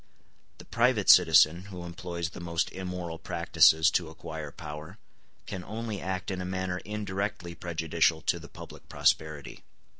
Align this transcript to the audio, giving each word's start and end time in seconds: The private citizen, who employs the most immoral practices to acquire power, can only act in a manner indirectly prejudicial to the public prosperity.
The 0.57 0.65
private 0.65 1.11
citizen, 1.11 1.65
who 1.65 1.83
employs 1.85 2.31
the 2.31 2.39
most 2.39 2.71
immoral 2.71 3.19
practices 3.19 3.91
to 3.91 4.09
acquire 4.09 4.49
power, 4.51 4.97
can 5.45 5.63
only 5.63 6.01
act 6.01 6.31
in 6.31 6.41
a 6.41 6.43
manner 6.43 6.79
indirectly 6.79 7.53
prejudicial 7.53 8.21
to 8.21 8.39
the 8.39 8.49
public 8.49 8.89
prosperity. 8.89 9.61